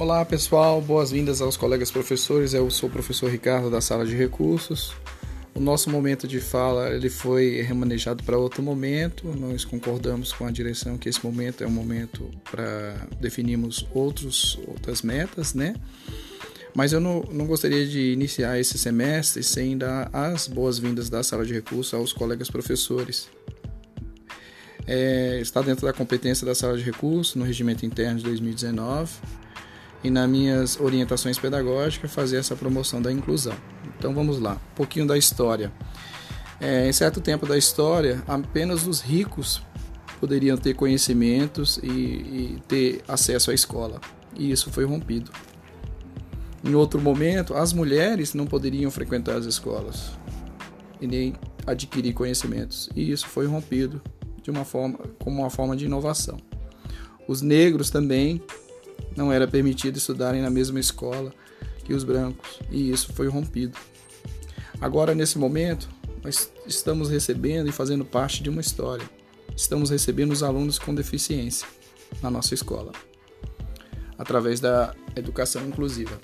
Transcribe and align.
Olá 0.00 0.24
pessoal, 0.24 0.80
boas-vindas 0.80 1.42
aos 1.42 1.58
colegas 1.58 1.90
professores. 1.90 2.54
Eu 2.54 2.70
sou 2.70 2.88
o 2.88 2.92
professor 2.92 3.30
Ricardo 3.30 3.68
da 3.68 3.82
sala 3.82 4.06
de 4.06 4.16
recursos. 4.16 4.94
O 5.54 5.60
nosso 5.60 5.90
momento 5.90 6.26
de 6.26 6.40
fala 6.40 6.88
ele 6.88 7.10
foi 7.10 7.60
remanejado 7.60 8.24
para 8.24 8.38
outro 8.38 8.62
momento. 8.62 9.28
Nós 9.38 9.62
concordamos 9.62 10.32
com 10.32 10.46
a 10.46 10.50
direção 10.50 10.96
que 10.96 11.06
esse 11.06 11.22
momento 11.22 11.62
é 11.62 11.66
um 11.66 11.70
momento 11.70 12.30
para 12.50 12.94
definirmos 13.20 13.86
outros, 13.92 14.58
outras 14.66 15.02
metas, 15.02 15.52
né? 15.52 15.74
Mas 16.74 16.94
eu 16.94 17.00
não, 17.00 17.22
não 17.30 17.46
gostaria 17.46 17.86
de 17.86 18.10
iniciar 18.10 18.58
esse 18.58 18.78
semestre 18.78 19.42
sem 19.42 19.76
dar 19.76 20.08
as 20.14 20.48
boas-vindas 20.48 21.10
da 21.10 21.22
sala 21.22 21.44
de 21.44 21.52
recursos 21.52 21.92
aos 21.92 22.10
colegas 22.10 22.50
professores. 22.50 23.28
É, 24.86 25.40
está 25.42 25.60
dentro 25.60 25.86
da 25.86 25.92
competência 25.92 26.46
da 26.46 26.54
sala 26.54 26.78
de 26.78 26.82
recursos 26.82 27.34
no 27.34 27.44
regimento 27.44 27.84
interno 27.84 28.16
de 28.16 28.24
2019 28.24 29.40
e 30.02 30.10
nas 30.10 30.28
minhas 30.28 30.80
orientações 30.80 31.38
pedagógicas 31.38 32.12
fazer 32.12 32.38
essa 32.38 32.56
promoção 32.56 33.00
da 33.00 33.12
inclusão. 33.12 33.54
Então 33.98 34.14
vamos 34.14 34.38
lá, 34.38 34.54
um 34.54 34.74
pouquinho 34.74 35.06
da 35.06 35.16
história. 35.16 35.72
É, 36.60 36.88
em 36.88 36.92
certo 36.92 37.20
tempo 37.20 37.46
da 37.46 37.56
história, 37.56 38.22
apenas 38.26 38.86
os 38.86 39.00
ricos 39.00 39.62
poderiam 40.20 40.56
ter 40.56 40.74
conhecimentos 40.74 41.78
e, 41.82 41.88
e 41.88 42.62
ter 42.68 43.02
acesso 43.08 43.50
à 43.50 43.54
escola, 43.54 44.00
e 44.36 44.50
isso 44.50 44.70
foi 44.70 44.84
rompido. 44.84 45.30
Em 46.62 46.74
outro 46.74 47.00
momento, 47.00 47.54
as 47.54 47.72
mulheres 47.72 48.34
não 48.34 48.46
poderiam 48.46 48.90
frequentar 48.90 49.36
as 49.36 49.46
escolas 49.46 50.10
e 51.00 51.06
nem 51.06 51.34
adquirir 51.66 52.12
conhecimentos, 52.12 52.90
e 52.94 53.10
isso 53.10 53.26
foi 53.26 53.46
rompido 53.46 54.02
de 54.42 54.50
uma 54.50 54.64
forma 54.64 54.98
como 55.18 55.40
uma 55.40 55.50
forma 55.50 55.74
de 55.74 55.86
inovação. 55.86 56.38
Os 57.26 57.40
negros 57.40 57.88
também 57.88 58.42
não 59.16 59.32
era 59.32 59.46
permitido 59.46 59.96
estudarem 59.96 60.42
na 60.42 60.50
mesma 60.50 60.80
escola 60.80 61.32
que 61.84 61.92
os 61.92 62.04
brancos, 62.04 62.60
e 62.70 62.90
isso 62.90 63.12
foi 63.12 63.28
rompido. 63.28 63.76
Agora, 64.80 65.14
nesse 65.14 65.38
momento, 65.38 65.88
nós 66.22 66.50
estamos 66.66 67.10
recebendo 67.10 67.68
e 67.68 67.72
fazendo 67.72 68.04
parte 68.04 68.42
de 68.42 68.48
uma 68.48 68.60
história. 68.60 69.08
Estamos 69.56 69.90
recebendo 69.90 70.32
os 70.32 70.42
alunos 70.42 70.78
com 70.78 70.94
deficiência 70.94 71.66
na 72.22 72.30
nossa 72.30 72.54
escola, 72.54 72.92
através 74.16 74.60
da 74.60 74.94
educação 75.16 75.66
inclusiva. 75.66 76.18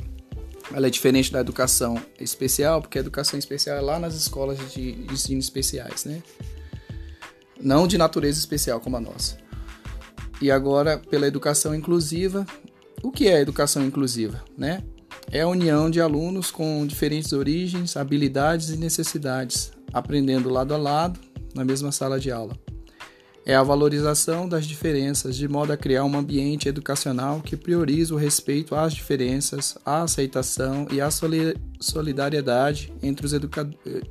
Ela 0.73 0.89
é 0.89 0.91
diferente 0.91 1.31
da 1.31 1.41
educação 1.41 2.01
especial, 2.19 2.81
porque 2.81 2.99
a 2.99 3.01
educação 3.01 3.39
especial 3.39 3.77
é 3.77 3.81
lá 3.81 3.99
nas 3.99 4.15
escolas 4.15 4.59
de 4.73 5.07
ensino 5.11 5.39
especiais, 5.39 6.05
né? 6.05 6.23
Não 7.61 7.87
de 7.87 7.97
natureza 7.97 8.39
especial 8.39 8.81
como 8.81 8.97
a 8.97 9.01
nossa. 9.01 9.39
E 10.41 10.51
agora, 10.51 10.99
pela 10.99 11.27
educação 11.27 11.75
inclusiva, 11.75 12.47
o 13.09 13.13
que 13.13 13.29
é 13.29 13.41
educação 13.41 13.85
inclusiva, 13.85 14.43
né? 14.57 14.83
É 15.31 15.41
a 15.41 15.49
união 15.49 15.91
de 15.91 16.01
alunos 16.01 16.51
com 16.51 16.87
diferentes 16.87 17.33
origens, 17.33 17.97
habilidades 17.97 18.71
e 18.71 18.77
necessidades, 18.77 19.73
aprendendo 19.93 20.49
lado 20.49 20.75
a 20.75 20.77
lado 20.77 21.19
na 21.55 21.65
mesma 21.65 21.91
sala 21.91 22.21
de 22.21 22.31
aula 22.31 22.57
é 23.47 23.55
a 23.55 23.63
valorização 23.63 24.49
das 24.49 24.67
diferenças, 24.67 25.37
de 25.37 25.47
modo 25.47 25.73
a 25.73 25.77
criar 25.77 26.05
um 26.05 26.19
ambiente 26.19 26.69
educacional 26.69 27.41
que 27.41 27.57
prioriza 27.57 28.13
o 28.13 28.19
respeito 28.19 28.75
às 28.75 28.93
diferenças, 28.93 29.79
a 29.87 30.03
aceitação 30.03 30.89
e 30.91 31.01
a 31.01 31.09
solidariedade 31.79 32.93
entre 33.01 33.25
os, 33.25 33.33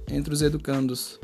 entre 0.10 0.34
os 0.34 0.42
educandos. 0.42 1.20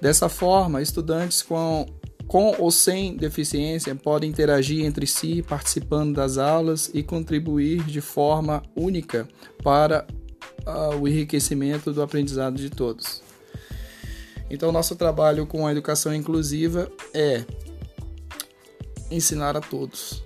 Dessa 0.00 0.30
forma, 0.30 0.80
estudantes 0.80 1.42
com, 1.42 1.84
com 2.30 2.54
ou 2.60 2.70
sem 2.70 3.16
deficiência 3.16 3.92
podem 3.92 4.30
interagir 4.30 4.84
entre 4.84 5.04
si, 5.04 5.42
participando 5.42 6.14
das 6.14 6.38
aulas 6.38 6.88
e 6.94 7.02
contribuir 7.02 7.82
de 7.82 8.00
forma 8.00 8.62
única 8.76 9.26
para 9.64 10.06
uh, 10.64 10.96
o 10.96 11.08
enriquecimento 11.08 11.92
do 11.92 12.00
aprendizado 12.00 12.54
de 12.54 12.70
todos. 12.70 13.20
Então, 14.48 14.70
nosso 14.70 14.94
trabalho 14.94 15.44
com 15.44 15.66
a 15.66 15.72
educação 15.72 16.14
inclusiva 16.14 16.88
é 17.12 17.44
ensinar 19.10 19.56
a 19.56 19.60
todos. 19.60 20.22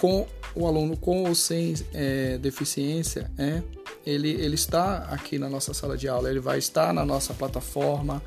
Com 0.00 0.26
o 0.52 0.66
aluno 0.66 0.96
com 0.96 1.28
ou 1.28 1.34
sem 1.36 1.74
é, 1.94 2.38
deficiência, 2.38 3.30
é, 3.38 3.62
ele, 4.04 4.30
ele 4.30 4.56
está 4.56 5.04
aqui 5.04 5.38
na 5.38 5.48
nossa 5.48 5.72
sala 5.72 5.96
de 5.96 6.08
aula, 6.08 6.28
ele 6.28 6.40
vai 6.40 6.58
estar 6.58 6.92
na 6.92 7.04
nossa 7.04 7.32
plataforma, 7.32 8.20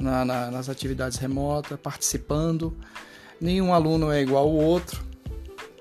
na, 0.00 0.24
na, 0.24 0.50
nas 0.50 0.68
atividades 0.68 1.18
remotas, 1.18 1.78
participando. 1.80 2.76
Nenhum 3.40 3.72
aluno 3.72 4.10
é 4.10 4.20
igual 4.20 4.44
ao 4.44 4.54
outro, 4.54 5.02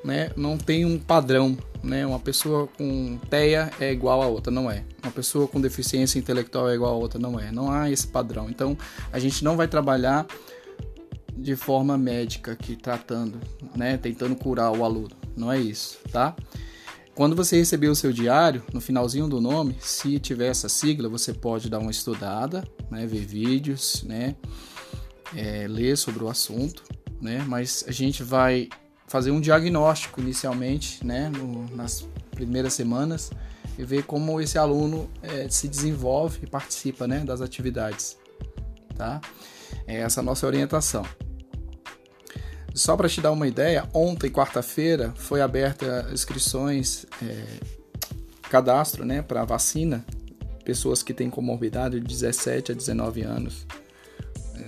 né? 0.04 0.32
não 0.36 0.58
tem 0.58 0.86
um 0.86 0.98
padrão 0.98 1.58
né? 1.84 2.06
Uma 2.06 2.20
pessoa 2.20 2.68
com 2.68 3.18
TEA 3.30 3.72
é 3.80 3.92
igual 3.92 4.22
a 4.22 4.28
outra, 4.28 4.52
não 4.52 4.70
é. 4.70 4.84
Uma 5.04 5.12
pessoa 5.12 5.48
com 5.48 5.60
deficiência 5.60 6.20
intelectual 6.20 6.70
é 6.70 6.76
igual 6.76 6.94
a 6.94 6.98
outra, 6.98 7.20
não 7.20 7.40
é. 7.40 7.52
Não 7.52 7.72
há 7.72 7.90
esse 7.90 8.08
padrão. 8.08 8.50
Então, 8.50 8.78
a 9.12 9.20
gente 9.20 9.44
não 9.44 9.56
vai 9.56 9.68
trabalhar 9.68 10.26
de 11.36 11.56
forma 11.56 11.98
médica 11.98 12.52
aqui, 12.52 12.76
tratando, 12.76 13.40
né? 13.76 13.98
Tentando 13.98 14.36
curar 14.36 14.72
o 14.72 14.84
aluno. 14.84 15.12
Não 15.36 15.52
é 15.52 15.58
isso, 15.58 15.98
tá? 16.12 16.36
Quando 17.20 17.36
você 17.36 17.58
receber 17.58 17.90
o 17.90 17.96
seu 17.96 18.14
diário, 18.14 18.64
no 18.72 18.80
finalzinho 18.80 19.28
do 19.28 19.42
nome, 19.42 19.76
se 19.82 20.18
tiver 20.20 20.48
essa 20.48 20.70
sigla, 20.70 21.10
você 21.10 21.34
pode 21.34 21.70
dar 21.70 21.80
uma 21.80 21.92
estudada, 21.92 22.64
né? 22.90 23.06
Ver 23.06 23.26
vídeos, 23.26 24.06
né? 24.06 24.38
É, 25.36 25.68
ler 25.68 25.98
sobre 25.98 26.24
o 26.24 26.30
assunto, 26.30 26.82
né? 27.20 27.44
Mas 27.46 27.84
a 27.86 27.92
gente 27.92 28.24
vai 28.24 28.70
fazer 29.06 29.32
um 29.32 29.42
diagnóstico 29.42 30.22
inicialmente, 30.22 31.06
né, 31.06 31.28
no, 31.28 31.66
nas 31.76 32.08
primeiras 32.32 32.72
semanas, 32.72 33.32
e 33.78 33.84
ver 33.84 34.04
como 34.06 34.40
esse 34.40 34.58
aluno 34.58 35.10
é, 35.22 35.50
se 35.50 35.68
desenvolve 35.68 36.40
e 36.44 36.48
participa 36.48 37.06
né, 37.06 37.20
das 37.26 37.42
atividades. 37.42 38.18
Tá? 38.96 39.20
É 39.86 39.98
essa 39.98 40.22
a 40.22 40.24
nossa 40.24 40.48
orientação. 40.48 41.04
Só 42.80 42.96
para 42.96 43.10
te 43.10 43.20
dar 43.20 43.34
uma 43.34 43.46
ideia, 43.46 43.90
ontem, 43.94 44.32
quarta-feira, 44.32 45.14
foi 45.18 45.42
aberta 45.42 46.08
inscrições, 46.14 47.06
é, 47.22 47.46
cadastro 48.50 49.04
né, 49.04 49.22
para 49.22 49.44
vacina, 49.44 50.06
pessoas 50.64 51.04
que 51.04 51.14
têm 51.14 51.30
comorbidade 51.30 52.00
de 52.00 52.08
17 52.08 52.72
a 52.72 52.76
19 52.76 53.22
anos 53.22 53.66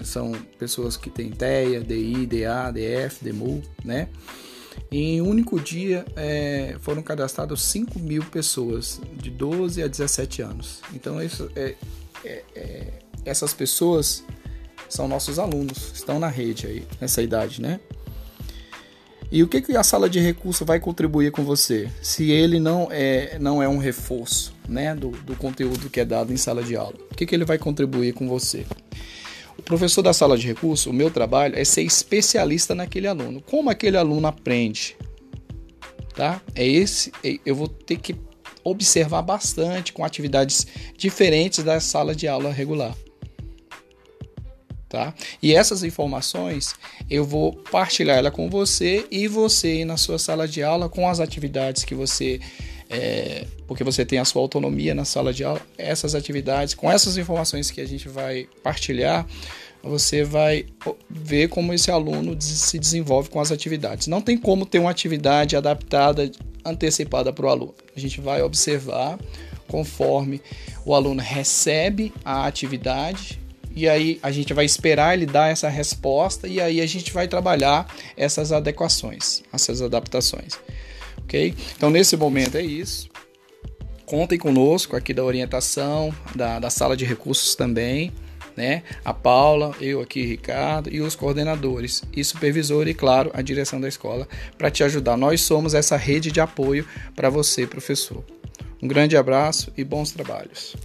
são 0.04 0.34
pessoas 0.58 0.98
que 0.98 1.10
têm 1.10 1.30
TEA, 1.32 1.80
DI, 1.82 2.26
DA, 2.26 2.72
DF, 2.72 3.24
DMU, 3.24 3.62
né? 3.84 4.10
Em 4.92 5.22
um 5.22 5.30
único 5.30 5.60
dia 5.60 6.06
é, 6.16 6.76
foram 6.82 7.02
cadastradas 7.02 7.62
5 7.62 7.98
mil 7.98 8.24
pessoas 8.26 9.00
de 9.14 9.30
12 9.30 9.82
a 9.84 9.88
17 9.88 10.42
anos. 10.42 10.82
Então, 10.94 11.22
isso 11.22 11.50
é, 11.56 11.76
é, 12.26 12.44
é, 12.56 12.88
essas 13.24 13.54
pessoas 13.54 14.24
são 14.90 15.08
nossos 15.08 15.40
alunos, 15.40 15.92
estão 15.94 16.20
na 16.20 16.28
rede 16.28 16.68
aí, 16.68 16.88
nessa 17.00 17.22
idade, 17.22 17.62
né? 17.62 17.80
E 19.32 19.42
o 19.42 19.48
que, 19.48 19.62
que 19.62 19.78
a 19.78 19.84
sala 19.84 20.10
de 20.10 20.20
recurso 20.20 20.66
vai 20.66 20.78
contribuir 20.78 21.32
com 21.32 21.46
você? 21.46 21.90
Se 22.02 22.30
ele 22.30 22.60
não 22.60 22.90
é, 22.92 23.40
não 23.40 23.64
é 23.64 23.70
um 23.70 23.78
reforço 23.78 24.54
né, 24.68 24.94
do, 24.94 25.12
do 25.12 25.38
conteúdo 25.38 25.90
que 25.90 26.02
é 26.02 26.06
dado 26.06 26.34
em 26.34 26.38
sala 26.38 26.62
de 26.62 26.76
aula, 26.76 26.96
o 27.10 27.16
que, 27.16 27.26
que 27.26 27.34
ele 27.34 27.46
vai 27.46 27.58
contribuir 27.58 28.14
com 28.14 28.28
você? 28.28 28.66
O 29.58 29.62
professor 29.62 30.02
da 30.02 30.12
sala 30.12 30.38
de 30.38 30.46
recurso, 30.48 30.90
o 30.90 30.94
meu 30.94 31.10
trabalho 31.10 31.58
é 31.58 31.64
ser 31.64 31.84
especialista 31.84 32.76
naquele 32.76 33.08
aluno. 33.08 33.42
Como 33.42 33.70
aquele 33.70 33.96
aluno 33.96 34.28
aprende? 34.28 34.98
Tá? 36.14 36.42
É 36.54 36.68
esse, 36.68 37.14
é, 37.24 37.38
eu 37.46 37.56
vou 37.56 37.70
ter 37.70 38.00
que 38.00 38.14
observar 38.66 39.22
bastante 39.22 39.94
com 39.94 40.04
atividades 40.04 40.68
diferentes 40.98 41.64
da 41.64 41.80
sala 41.80 42.14
de 42.14 42.28
aula 42.28 42.52
regular. 42.52 42.94
Tá? 44.92 45.14
E 45.42 45.56
essas 45.56 45.86
informações 45.86 46.76
eu 47.10 47.24
vou 47.24 47.54
partilhar 47.54 48.18
ela 48.18 48.30
com 48.30 48.50
você 48.50 49.06
e 49.10 49.26
você 49.26 49.86
na 49.86 49.96
sua 49.96 50.20
sala 50.20 50.46
de 50.46 50.62
aula 50.62 50.90
com 50.90 51.08
as 51.08 51.22
atividades 51.22 51.86
que 51.86 51.96
você 51.96 52.42
é, 52.90 53.46
porque 53.66 53.86
você 53.86 54.04
tem 54.04 54.20
a 54.20 54.26
sua 54.26 54.42
autonomia 54.42 54.94
na 54.94 55.06
sala 55.06 55.32
de 55.32 55.46
aula, 55.46 55.62
essas 55.78 56.14
atividades, 56.14 56.74
com 56.74 56.92
essas 56.92 57.18
informações 57.18 57.72
que 57.72 57.80
a 57.80 57.88
gente 57.88 58.10
vai 58.10 58.50
partilhar, 58.62 59.26
você 59.82 60.26
vai 60.26 60.66
ver 61.10 61.48
como 61.48 61.74
esse 61.74 61.90
aluno 61.90 62.36
se 62.42 62.78
desenvolve 62.78 63.30
com 63.30 63.40
as 63.40 63.50
atividades. 63.50 64.08
Não 64.08 64.20
tem 64.20 64.38
como 64.38 64.66
ter 64.66 64.80
uma 64.80 64.92
atividade 64.92 65.56
adaptada, 65.56 66.30
antecipada 66.66 67.32
para 67.32 67.46
o 67.46 67.50
aluno. 67.50 67.74
A 67.96 68.00
gente 68.00 68.20
vai 68.20 68.42
observar 68.42 69.18
conforme 69.70 70.42
o 70.84 70.94
aluno 70.94 71.22
recebe 71.22 72.14
a 72.26 72.46
atividade 72.46 73.41
e 73.76 73.88
aí 73.88 74.20
a 74.22 74.32
gente 74.32 74.54
vai 74.54 74.66
esperar 74.66 75.14
ele 75.14 75.26
dar 75.26 75.50
essa 75.50 75.70
resposta 75.70 76.48
e 76.48 76.60
aí 76.60 76.82
a 76.82 76.86
gente 76.86 77.12
vai 77.12 77.28
trabalhar 77.28 77.88
essas 78.16 78.52
adequações, 78.52 79.44
essas 79.54 79.82
adaptações 79.82 80.58
ok? 81.32 81.56
Então, 81.78 81.90
nesse 81.90 82.18
momento 82.18 82.58
é 82.58 82.62
isso. 82.62 83.10
Contem 84.06 84.38
conosco 84.38 84.98
aqui 84.98 85.14
da 85.14 85.24
orientação, 85.24 86.14
da, 86.36 86.60
da 86.60 86.70
sala 86.70 86.98
de 86.98 87.06
recursos 87.06 87.56
também, 87.56 88.12
né? 88.58 88.84
A 89.06 89.14
Paula, 89.14 89.74
eu 89.80 90.02
aqui, 90.02 90.26
Ricardo, 90.26 90.94
e 90.94 91.00
os 91.00 91.16
coordenadores 91.16 92.04
e 92.14 92.22
supervisor 92.22 92.86
e, 92.90 92.94
claro, 92.94 93.32
a 93.34 93.42
direção 93.42 93.80
da 93.80 93.88
escola 93.88 94.28
para 94.58 94.70
te 94.70 94.84
ajudar. 94.84 95.16
Nós 95.16 95.40
somos 95.42 95.74
essa 95.74 95.96
rede 95.96 96.30
de 96.30 96.42
apoio 96.42 96.86
para 97.16 97.30
você, 97.30 97.66
professor. 97.66 98.24
Um 98.84 98.88
grande 98.88 99.16
abraço 99.16 99.72
e 99.78 99.84
bons 99.86 100.12
trabalhos. 100.12 100.76